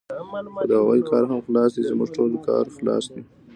[0.55, 3.23] خو د هغوی کار هم خلاص دی، زموږ ټولو کار خلاص دی.